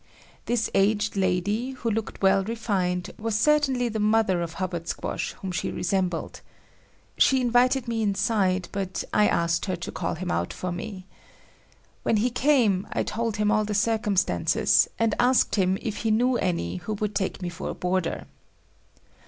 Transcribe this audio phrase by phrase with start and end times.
[0.47, 5.69] This aged lady, who looked well refined, was certainly mother of Hubbard Squash whom she
[5.69, 6.41] resembled.
[7.19, 11.05] She invited me inside, but I asked her to call him out for me.
[12.01, 16.35] When he came I told him all the circumstances, and asked him if he knew
[16.35, 18.25] any who would take me for a boarder.